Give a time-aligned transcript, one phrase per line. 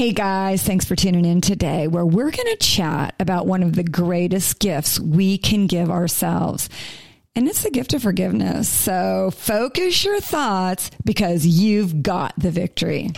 [0.00, 3.76] Hey guys, thanks for tuning in today where we're going to chat about one of
[3.76, 6.70] the greatest gifts we can give ourselves.
[7.36, 8.66] And it's the gift of forgiveness.
[8.66, 13.10] So focus your thoughts because you've got the victory.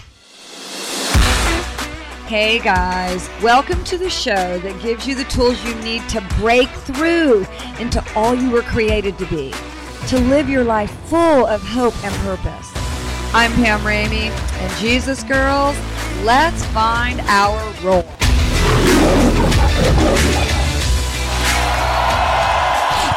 [2.27, 6.69] Hey guys, welcome to the show that gives you the tools you need to break
[6.69, 7.47] through
[7.79, 9.55] into all you were created to be,
[10.09, 12.82] to live your life full of hope and purpose.
[13.35, 15.75] I'm Pam Ramey, and Jesus Girls,
[16.23, 18.03] let's find our role.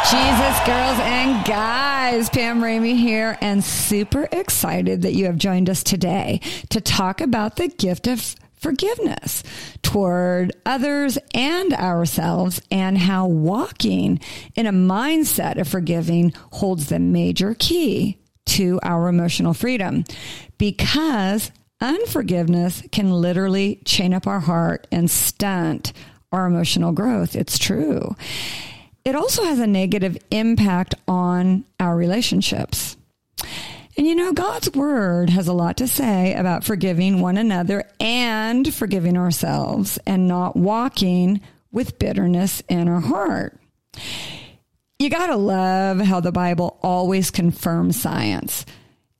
[0.09, 5.83] Jesus, girls, and guys, Pam Ramey here, and super excited that you have joined us
[5.83, 9.43] today to talk about the gift of forgiveness
[9.81, 14.21] toward others and ourselves, and how walking
[14.55, 20.03] in a mindset of forgiving holds the major key to our emotional freedom.
[20.57, 25.93] Because unforgiveness can literally chain up our heart and stunt
[26.31, 27.35] our emotional growth.
[27.35, 28.15] It's true
[29.05, 32.97] it also has a negative impact on our relationships.
[33.97, 38.73] And you know, God's word has a lot to say about forgiving one another and
[38.73, 41.39] forgiving ourselves and not walking
[41.71, 43.57] with bitterness in our heart.
[44.97, 48.65] You gotta love how the Bible always confirms science.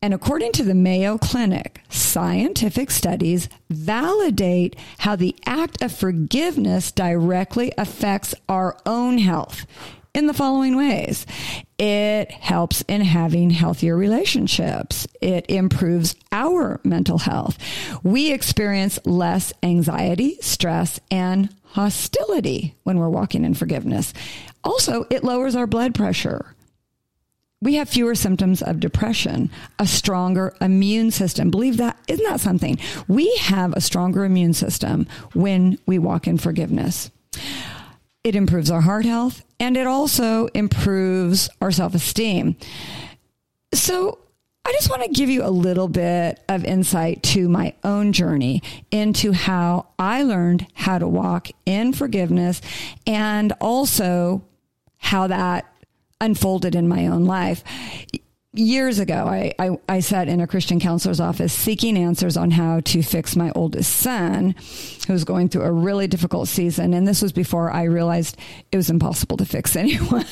[0.02, 7.74] And according to the Mayo Clinic, scientific studies validate how the act of forgiveness directly
[7.78, 9.66] affects our own health
[10.16, 11.26] in the following ways.
[11.78, 15.08] It helps in having healthier relationships.
[15.22, 17.58] It improves our mental health.
[18.04, 24.14] We experience less anxiety, stress, and hostility when we're walking in forgiveness.
[24.64, 26.56] Also, it lowers our blood pressure
[27.66, 29.50] we have fewer symptoms of depression,
[29.80, 31.50] a stronger immune system.
[31.50, 32.78] Believe that, isn't that something?
[33.08, 37.10] We have a stronger immune system when we walk in forgiveness.
[38.26, 42.58] It improves our heart health and it also improves our self esteem.
[43.72, 44.18] So,
[44.68, 48.64] I just want to give you a little bit of insight to my own journey
[48.90, 52.62] into how I learned how to walk in forgiveness
[53.06, 54.44] and also
[54.98, 55.72] how that
[56.20, 57.64] unfolded in my own life.
[58.56, 62.80] Years ago, I, I, I, sat in a Christian counselor's office seeking answers on how
[62.82, 64.56] to fix my oldest son,
[65.08, 66.94] who was going through a really difficult season.
[66.94, 68.38] And this was before I realized
[68.72, 70.26] it was impossible to fix anyone.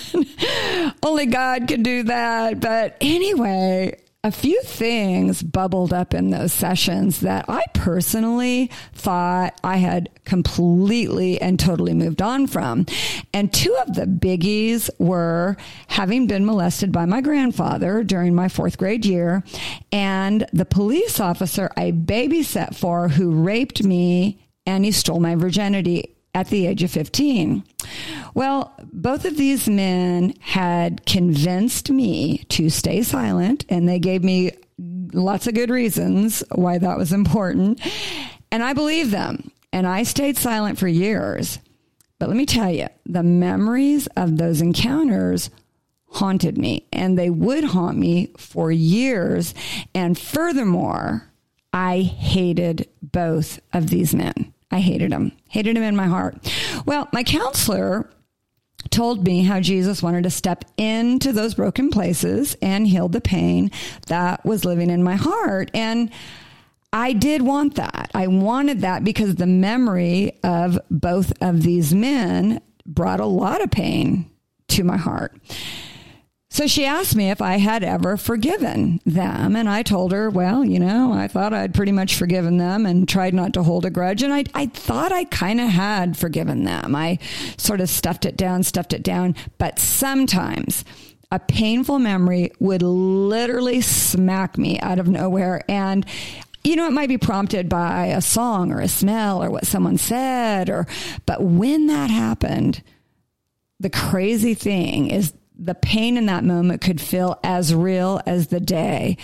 [1.04, 2.60] Only God can do that.
[2.62, 9.76] But anyway, a few things bubbled up in those sessions that I personally thought I
[9.78, 12.86] had completely and totally moved on from.
[13.34, 15.58] And two of the biggies were
[15.88, 19.44] having been molested by my grandfather during my fourth grade year
[19.92, 26.13] and the police officer I babysat for who raped me and he stole my virginity
[26.34, 27.64] at the age of 15.
[28.34, 34.52] Well, both of these men had convinced me to stay silent, and they gave me
[34.78, 37.80] lots of good reasons why that was important.
[38.52, 41.60] And I believed them, and I stayed silent for years.
[42.20, 45.50] But let me tell you, the memories of those encounters
[46.08, 49.54] haunted me, and they would haunt me for years.
[49.94, 51.30] And furthermore,
[51.74, 54.53] I hated both of these men.
[54.74, 56.36] I hated him, hated him in my heart.
[56.86, 58.10] Well, my counselor
[58.90, 63.70] told me how Jesus wanted to step into those broken places and heal the pain
[64.08, 65.70] that was living in my heart.
[65.76, 66.12] And
[66.92, 68.10] I did want that.
[68.16, 73.70] I wanted that because the memory of both of these men brought a lot of
[73.70, 74.30] pain
[74.70, 75.36] to my heart.
[76.54, 79.56] So she asked me if I had ever forgiven them.
[79.56, 83.10] And I told her, well, you know, I thought I'd pretty much forgiven them and
[83.10, 84.22] tried not to hold a grudge.
[84.22, 86.94] And I, I thought I kind of had forgiven them.
[86.94, 87.18] I
[87.58, 89.36] sort of stuffed it down, stuffed it down.
[89.58, 90.86] But sometimes
[91.32, 95.64] a painful memory would literally smack me out of nowhere.
[95.68, 96.06] And
[96.64, 99.98] you know, it might be prompted by a song or a smell or what someone
[99.98, 100.86] said or,
[101.26, 102.84] but when that happened,
[103.80, 108.60] the crazy thing is the pain in that moment could feel as real as the
[108.60, 109.18] day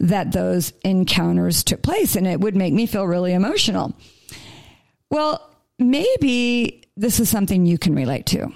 [0.00, 2.16] that those encounters took place.
[2.16, 3.94] And it would make me feel really emotional.
[5.10, 8.52] Well, maybe this is something you can relate to.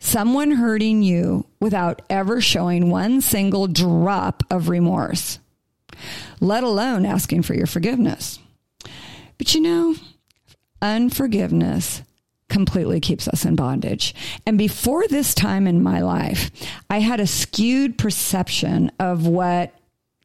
[0.00, 5.38] Someone hurting you without ever showing one single drop of remorse,
[6.40, 8.40] let alone asking for your forgiveness.
[9.38, 9.94] But you know,
[10.80, 12.02] unforgiveness
[12.52, 14.14] completely keeps us in bondage.
[14.46, 16.50] And before this time in my life,
[16.88, 19.72] I had a skewed perception of what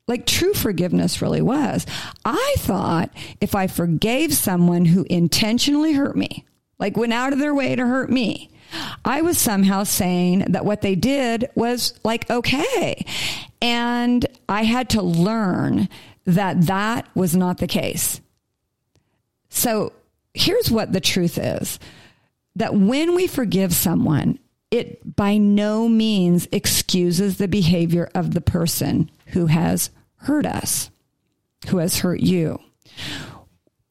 [0.07, 1.85] like true forgiveness really was.
[2.23, 6.45] I thought if I forgave someone who intentionally hurt me,
[6.79, 8.49] like went out of their way to hurt me,
[9.03, 13.05] I was somehow saying that what they did was like okay.
[13.61, 15.89] And I had to learn
[16.25, 18.21] that that was not the case.
[19.49, 19.93] So
[20.33, 21.79] here's what the truth is
[22.57, 24.39] that when we forgive someone,
[24.71, 30.89] it by no means excuses the behavior of the person who has hurt us,
[31.69, 32.59] who has hurt you.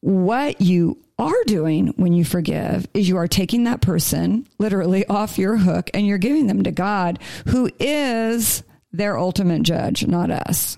[0.01, 5.39] What you are doing when you forgive is you are taking that person literally off
[5.39, 10.77] your hook and you're giving them to God, who is their ultimate judge, not us.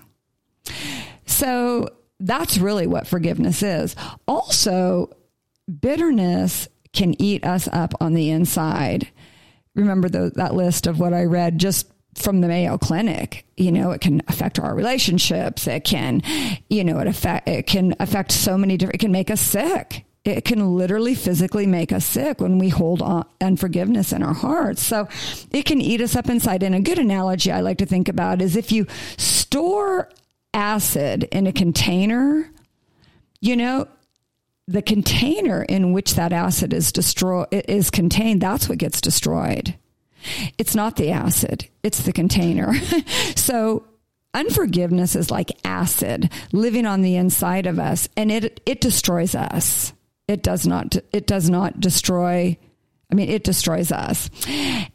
[1.26, 1.90] So
[2.20, 3.96] that's really what forgiveness is.
[4.26, 5.10] Also,
[5.80, 9.08] bitterness can eat us up on the inside.
[9.74, 13.46] Remember the, that list of what I read just from the Mayo Clinic.
[13.56, 15.66] You know, it can affect our relationships.
[15.66, 16.22] It can,
[16.68, 18.96] you know, it affect it can affect so many different.
[18.96, 20.04] It can make us sick.
[20.24, 24.82] It can literally physically make us sick when we hold on unforgiveness in our hearts.
[24.82, 25.08] So
[25.50, 26.62] it can eat us up inside.
[26.62, 28.86] And a good analogy I like to think about is if you
[29.16, 30.10] store
[30.52, 32.50] acid in a container,
[33.40, 33.88] you know,
[34.70, 39.74] the container in which that acid is destroyed is contained, that's what gets destroyed.
[40.58, 42.72] It's not the acid, it's the container.
[43.34, 43.84] so
[44.32, 49.92] unforgiveness is like acid living on the inside of us and it it destroys us.
[50.28, 52.56] It does not it does not destroy
[53.12, 54.30] I mean, it destroys us,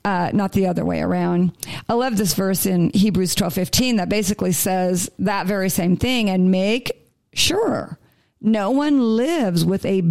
[0.05, 1.51] uh, not the other way around.
[1.89, 6.29] I love this verse in Hebrews twelve fifteen that basically says that very same thing
[6.29, 6.93] and make
[7.33, 7.99] sure
[8.45, 10.03] no one lives with a,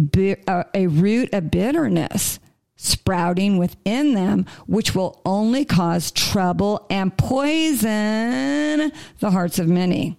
[0.47, 2.39] uh, a root of bitterness
[2.75, 10.17] sprouting within them, which will only cause trouble and poison the hearts of many.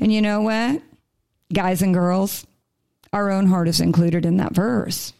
[0.00, 0.82] And you know what?
[1.52, 2.46] Guys and girls,
[3.12, 5.12] our own heart is included in that verse.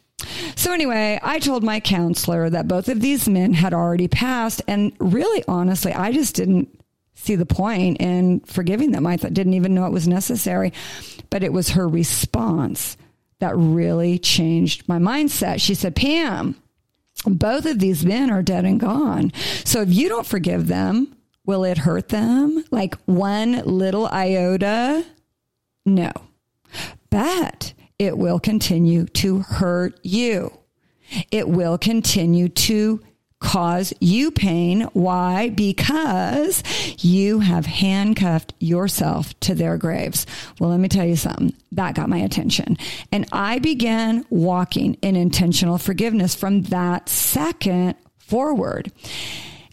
[0.54, 4.62] So, anyway, I told my counselor that both of these men had already passed.
[4.66, 6.75] And really, honestly, I just didn't
[7.16, 9.06] see the point in forgiving them.
[9.06, 10.72] I didn't even know it was necessary.
[11.30, 12.96] But it was her response
[13.40, 15.60] that really changed my mindset.
[15.60, 16.54] She said, Pam,
[17.24, 19.32] both of these men are dead and gone.
[19.64, 22.64] So if you don't forgive them, will it hurt them?
[22.70, 25.04] Like one little iota?
[25.84, 26.12] No.
[27.10, 30.52] But it will continue to hurt you.
[31.30, 33.00] It will continue to
[33.40, 34.82] cause you pain.
[34.92, 35.50] Why?
[35.50, 36.62] Because
[36.98, 40.26] you have handcuffed yourself to their graves.
[40.58, 41.54] Well, let me tell you something.
[41.72, 42.76] That got my attention.
[43.12, 48.90] And I began walking in intentional forgiveness from that second forward.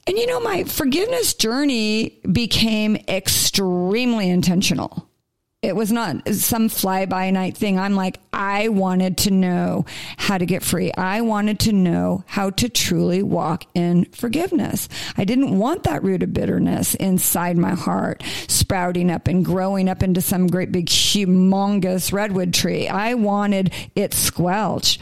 [0.06, 5.10] And you know, my forgiveness journey became extremely intentional
[5.64, 7.80] it was not some fly by night thing.
[7.80, 9.86] I'm like, I wanted to know
[10.18, 10.92] how to get free.
[10.98, 14.90] I wanted to know how to truly walk in forgiveness.
[15.18, 20.04] I didn't want that root of bitterness inside my heart sprouting up and growing up
[20.04, 22.90] into some great big humongous redwood tree.
[22.90, 25.00] I wanted it squelched.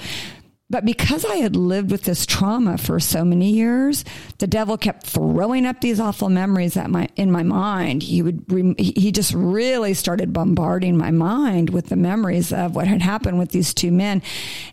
[0.72, 4.06] But because I had lived with this trauma for so many years,
[4.38, 8.04] the devil kept throwing up these awful memories at my in my mind.
[8.04, 8.46] He would
[8.80, 13.52] he just really started bombarding my mind with the memories of what had happened with
[13.52, 14.22] these two men,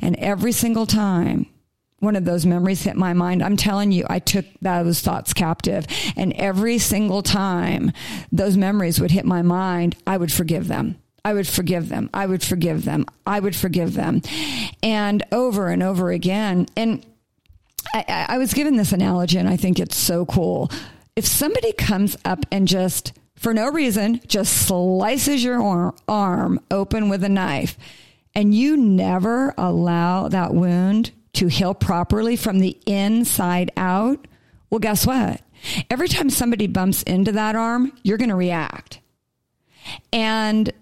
[0.01, 1.47] and every single time
[1.99, 3.43] one of those memories hit my mind.
[3.43, 5.85] I'm telling you, I took those thoughts captive.
[6.17, 7.91] And every single time
[8.31, 11.01] those memories would hit my mind, I would forgive them.
[11.25, 12.11] I would forgive them.
[12.15, 13.07] I would forgive them.
[13.27, 14.23] I would forgive them.
[14.83, 16.67] And over and over again.
[16.77, 17.05] And
[17.95, 20.71] I, I was given this analogy, and I think it's so cool.
[21.17, 27.25] If somebody comes up and just, for no reason, just slices your arm open with
[27.25, 27.77] a knife,
[28.35, 34.27] and you never allow that wound to heal properly from the inside out,
[34.71, 35.41] well, guess what?
[35.91, 39.01] Every time somebody bumps into that arm, you're going to react.
[40.13, 40.73] And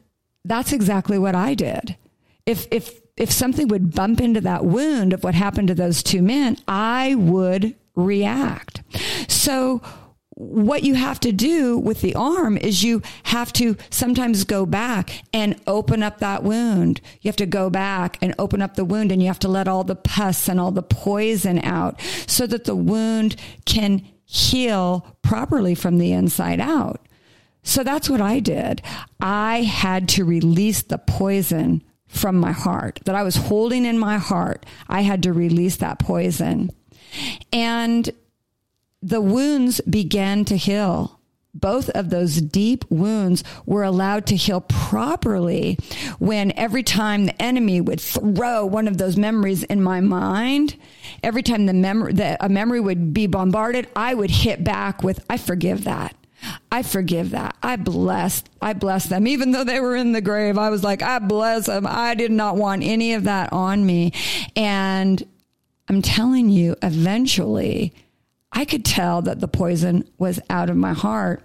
[0.47, 1.97] that's exactly what I did.
[2.45, 6.23] If, if, if something would bump into that wound of what happened to those two
[6.23, 8.83] men, I would react.
[9.29, 9.83] So
[10.37, 15.23] what you have to do with the arm is you have to sometimes go back
[15.33, 17.01] and open up that wound.
[17.23, 19.67] You have to go back and open up the wound and you have to let
[19.67, 25.75] all the pus and all the poison out so that the wound can heal properly
[25.75, 27.01] from the inside out.
[27.67, 28.81] So that's what I did.
[29.21, 34.19] I had to release the poison from my heart that I was holding in my
[34.19, 34.65] heart.
[34.89, 36.71] I had to release that poison.
[37.53, 38.09] And
[39.03, 41.17] the wounds began to heal
[41.61, 45.79] both of those deep wounds were allowed to heal properly
[46.19, 50.77] when every time the enemy would throw one of those memories in my mind,
[51.23, 55.39] every time the memory, a memory would be bombarded, I would hit back with, I
[55.39, 56.15] forgive that.
[56.71, 57.57] I forgive that.
[57.63, 59.27] I bless, I bless them.
[59.27, 61.87] Even though they were in the grave, I was like, I bless them.
[61.87, 64.13] I did not want any of that on me.
[64.55, 65.23] And
[65.89, 67.95] I'm telling you, eventually,
[68.53, 71.43] I could tell that the poison was out of my heart.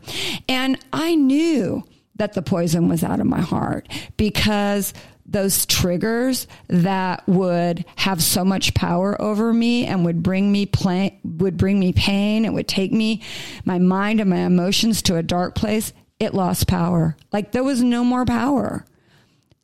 [0.47, 1.83] And I knew
[2.15, 4.93] that the poison was out of my heart because
[5.31, 11.19] those triggers that would have so much power over me and would bring me play,
[11.23, 13.21] would bring me pain it would take me
[13.65, 17.17] my mind and my emotions to a dark place it lost power.
[17.33, 18.85] Like there was no more power.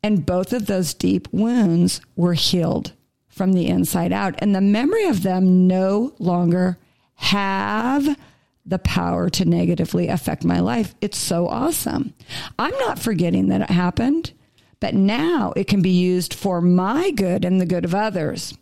[0.02, 2.92] And both of those deep wounds were healed
[3.28, 4.34] from the inside out.
[4.38, 6.76] And the memory of them no longer
[7.14, 8.18] have
[8.66, 10.96] the power to negatively affect my life.
[11.00, 12.12] It's so awesome.
[12.58, 14.32] I'm not forgetting that it happened
[14.80, 18.56] but now it can be used for my good and the good of others.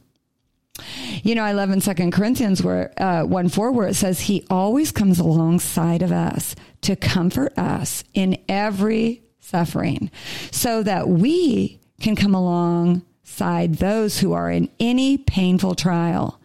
[1.23, 4.47] You know, I love in Second Corinthians where uh, one four where it says he
[4.51, 10.11] always comes alongside of us to comfort us in every suffering,
[10.51, 16.41] so that we can come alongside those who are in any painful trial.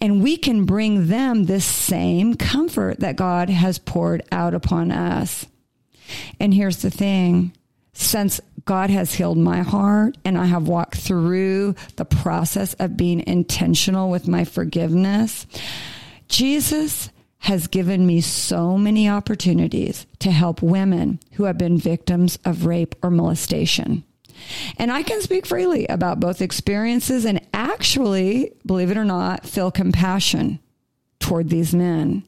[0.00, 5.46] And we can bring them this same comfort that God has poured out upon us.
[6.40, 7.52] And here's the thing
[7.92, 13.26] since God has healed my heart and I have walked through the process of being
[13.26, 15.46] intentional with my forgiveness,
[16.28, 22.66] Jesus has given me so many opportunities to help women who have been victims of
[22.66, 24.04] rape or molestation.
[24.78, 29.70] And I can speak freely about both experiences and actually, believe it or not, feel
[29.70, 30.60] compassion
[31.18, 32.22] toward these men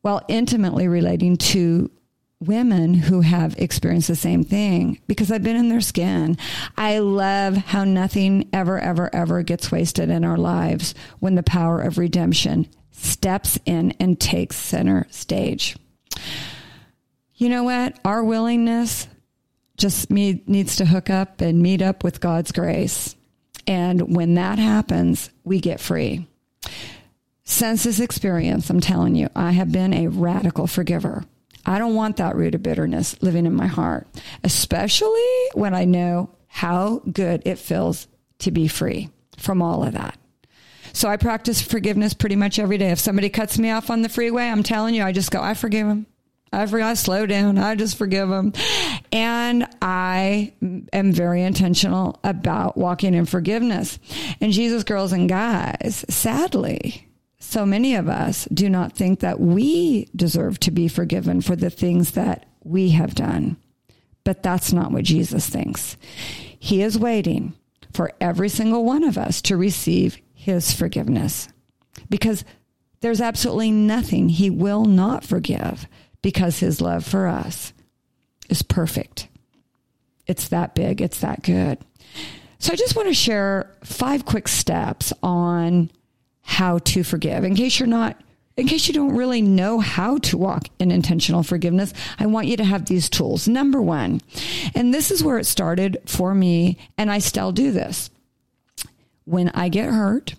[0.00, 1.90] while intimately relating to
[2.40, 6.36] women who have experienced the same thing because I've been in their skin.
[6.76, 11.80] I love how nothing ever, ever, ever gets wasted in our lives when the power
[11.80, 15.76] of redemption steps in and takes center stage.
[17.34, 17.98] You know what?
[18.04, 19.08] Our willingness
[19.76, 23.14] just needs to hook up and meet up with God's grace.
[23.66, 26.26] And when that happens, we get free.
[27.44, 31.24] Since this experience, I'm telling you, I have been a radical forgiver.
[31.66, 34.06] I don't want that root of bitterness living in my heart,
[34.44, 38.06] especially when I know how good it feels
[38.38, 40.18] to be free from all of that.
[40.92, 42.90] So I practice forgiveness pretty much every day.
[42.90, 45.52] If somebody cuts me off on the freeway, I'm telling you, I just go, I
[45.52, 46.06] forgive him.
[46.52, 47.58] I forgot, I slow down.
[47.58, 48.54] I just forgive them.
[49.12, 50.54] And I
[50.92, 53.98] am very intentional about walking in forgiveness.
[54.40, 57.08] And Jesus, girls and guys, sadly,
[57.46, 61.70] so many of us do not think that we deserve to be forgiven for the
[61.70, 63.56] things that we have done.
[64.24, 65.96] But that's not what Jesus thinks.
[66.58, 67.54] He is waiting
[67.92, 71.48] for every single one of us to receive his forgiveness
[72.10, 72.44] because
[73.00, 75.86] there's absolutely nothing he will not forgive
[76.22, 77.72] because his love for us
[78.48, 79.28] is perfect.
[80.26, 81.78] It's that big, it's that good.
[82.58, 85.90] So I just want to share five quick steps on
[86.46, 87.44] how to forgive.
[87.44, 88.16] In case you're not
[88.56, 92.56] in case you don't really know how to walk in intentional forgiveness, I want you
[92.56, 93.46] to have these tools.
[93.46, 94.22] Number one,
[94.74, 98.08] and this is where it started for me, and I still do this.
[99.26, 100.36] When I get hurt,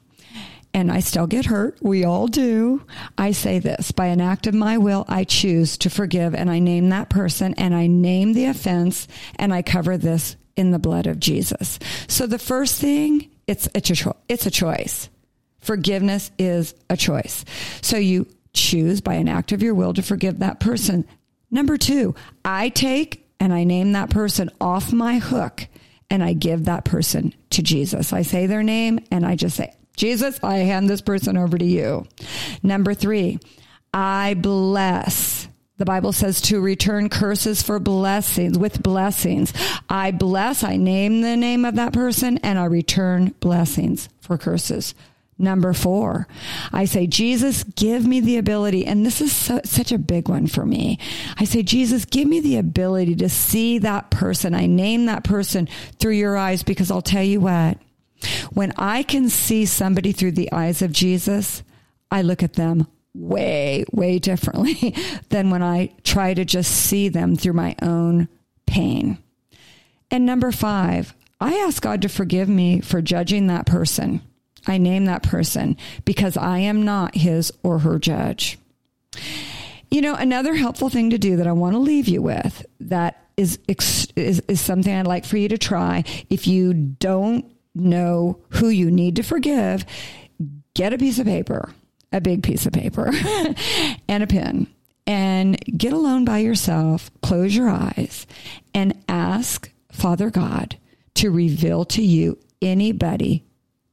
[0.74, 2.84] and I still get hurt, we all do,
[3.20, 6.58] I say this by an act of my will, I choose to forgive, and I
[6.58, 11.06] name that person, and I name the offense, and I cover this in the blood
[11.06, 11.78] of Jesus.
[12.08, 15.10] So the first thing, it's, a, cho- it's a choice.
[15.60, 17.44] Forgiveness is a choice.
[17.82, 21.06] So you choose by an act of your will to forgive that person.
[21.52, 25.68] Number two, I take and I name that person off my hook
[26.10, 28.14] and I give that person to Jesus.
[28.14, 31.66] I say their name and I just say, Jesus, I hand this person over to
[31.66, 32.06] you.
[32.64, 33.40] Number three,
[33.94, 35.48] I bless.
[35.78, 39.54] The Bible says to return curses for blessings with blessings.
[39.90, 44.96] I bless, I name the name of that person and I return blessings for curses.
[45.40, 46.28] Number four,
[46.74, 50.48] I say, Jesus, give me the ability, and this is so, such a big one
[50.48, 50.98] for me.
[51.38, 54.56] I say, Jesus, give me the ability to see that person.
[54.56, 57.78] I name that person through your eyes because I'll tell you what,
[58.52, 61.62] when I can see somebody through the eyes of Jesus,
[62.10, 64.96] I look at them way, way differently
[65.30, 68.28] than when I try to just see them through my own
[68.66, 69.20] pain.
[70.10, 74.22] And number five, I ask God to forgive me for judging that person
[74.68, 78.60] I name that person because I am not his or her judge.
[79.90, 83.26] You know, another helpful thing to do that I want to leave you with that
[83.38, 86.04] is, is, is something I'd like for you to try.
[86.30, 89.86] If you don't know who you need to forgive,
[90.74, 91.72] get a piece of paper,
[92.12, 93.12] a big piece of paper,
[94.08, 94.68] and a pen,
[95.06, 98.28] and get alone by yourself, close your eyes,
[98.74, 100.78] and ask Father God
[101.16, 103.47] to reveal to you anybody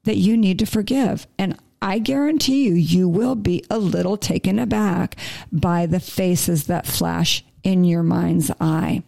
[0.05, 1.27] that you need to forgive.
[1.39, 5.17] And I guarantee you, you will be a little taken aback
[5.53, 9.03] by the faces that flash in your mind's eye.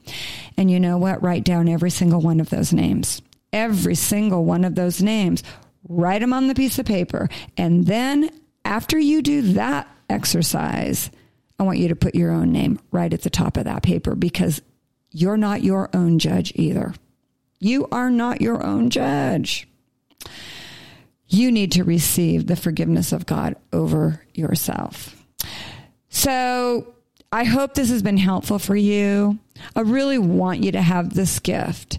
[0.56, 1.22] And you know what?
[1.22, 3.22] Write down every single one of those names.
[3.52, 5.42] Every single one of those names.
[5.88, 7.28] Write them on the piece of paper.
[7.56, 8.30] And then
[8.64, 11.10] after you do that exercise,
[11.58, 14.14] I want you to put your own name right at the top of that paper
[14.14, 14.60] because
[15.12, 16.94] you're not your own judge either.
[17.58, 19.66] You are not your own judge.
[21.28, 25.14] You need to receive the forgiveness of God over yourself.
[26.09, 26.95] So
[27.33, 29.38] I hope this has been helpful for you.
[29.75, 31.99] I really want you to have this gift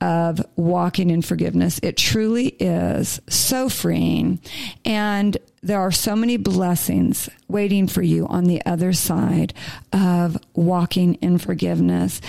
[0.00, 1.78] of walking in forgiveness.
[1.82, 4.40] It truly is so freeing.
[4.84, 9.54] And there are so many blessings waiting for you on the other side
[9.92, 12.20] of walking in forgiveness.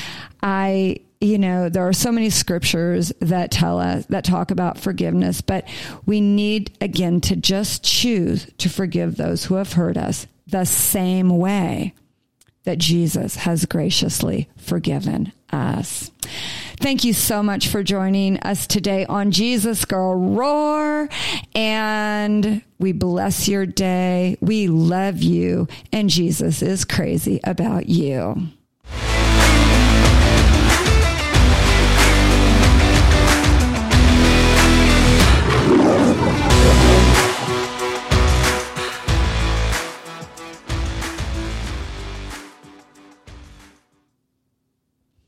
[0.44, 5.42] I you know, there are so many scriptures that tell us, that talk about forgiveness,
[5.42, 5.68] but
[6.06, 11.30] we need, again, to just choose to forgive those who have hurt us the same
[11.30, 11.94] way
[12.66, 16.12] that Jesus has graciously forgiven us.
[16.80, 21.10] Thank you so much for joining us today on Jesus Girl Roar.
[21.56, 24.38] And we bless your day.
[24.42, 25.68] We love you.
[25.92, 28.50] And Jesus is crazy about you.